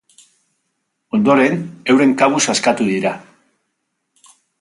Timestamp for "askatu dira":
2.55-3.13